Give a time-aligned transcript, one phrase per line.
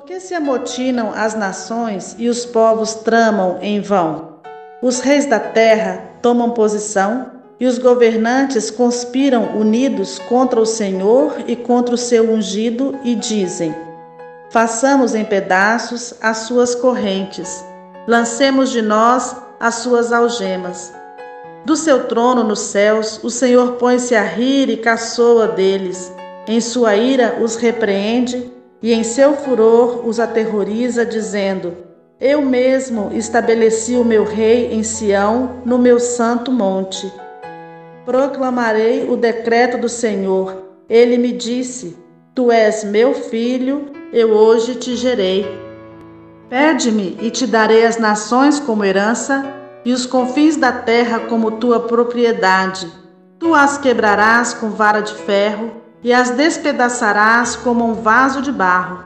[0.00, 4.36] Por que se amotinam as nações e os povos tramam em vão?
[4.80, 7.26] Os reis da terra tomam posição
[7.60, 13.74] e os governantes conspiram unidos contra o Senhor e contra o seu ungido e dizem:
[14.48, 17.62] Façamos em pedaços as suas correntes,
[18.08, 20.94] lancemos de nós as suas algemas.
[21.66, 26.10] Do seu trono nos céus, o Senhor põe-se a rir e caçoa deles.
[26.48, 31.76] Em sua ira os repreende e em seu furor os aterroriza, dizendo:
[32.18, 37.12] Eu mesmo estabeleci o meu rei em Sião, no meu santo monte.
[38.04, 40.56] Proclamarei o decreto do Senhor.
[40.88, 41.96] Ele me disse:
[42.34, 45.46] Tu és meu filho, eu hoje te gerei.
[46.48, 49.44] Pede-me e te darei as nações como herança
[49.84, 52.90] e os confins da terra como tua propriedade.
[53.38, 55.70] Tu as quebrarás com vara de ferro
[56.02, 59.04] e as despedaçarás como um vaso de barro.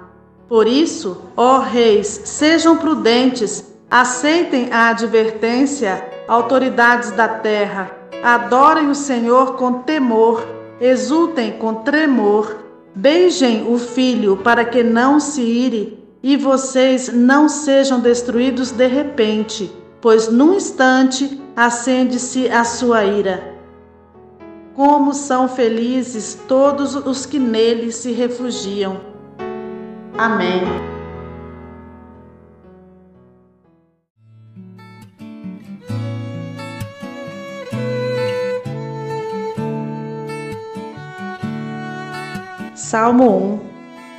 [0.49, 7.91] Por isso, ó reis, sejam prudentes, aceitem a advertência, autoridades da terra,
[8.23, 10.47] adorem o Senhor com temor,
[10.81, 12.57] exultem com tremor,
[12.95, 19.71] beijem o filho para que não se ire e vocês não sejam destruídos de repente,
[20.01, 23.54] pois num instante acende-se a sua ira.
[24.75, 29.01] Como são felizes todos os que nele se refugiam.
[30.19, 30.63] Amém.
[42.75, 43.61] Salmo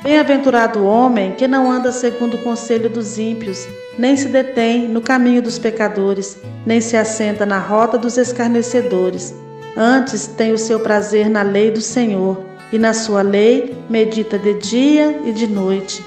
[0.00, 3.66] 1 Bem-aventurado o homem que não anda segundo o conselho dos ímpios,
[3.98, 9.34] nem se detém no caminho dos pecadores, nem se assenta na rota dos escarnecedores
[9.78, 12.38] Antes tem o seu prazer na lei do Senhor,
[12.72, 16.02] e na sua lei medita de dia e de noite.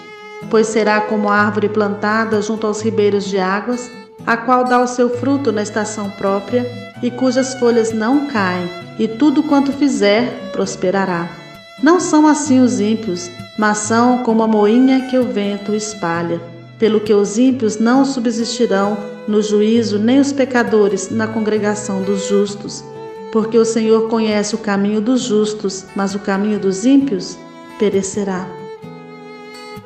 [0.50, 3.92] Pois será como árvore plantada junto aos ribeiros de águas,
[4.26, 6.66] a qual dá o seu fruto na estação própria,
[7.04, 8.67] e cujas folhas não caem,
[8.98, 11.30] e tudo quanto fizer prosperará.
[11.83, 16.42] Não são assim os ímpios, mas são como a moinha que o vento espalha.
[16.80, 22.83] Pelo que os ímpios não subsistirão no juízo, nem os pecadores na congregação dos justos
[23.32, 27.38] porque o Senhor conhece o caminho dos justos, mas o caminho dos ímpios
[27.78, 28.48] perecerá.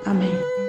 [0.06, 0.63] Amém.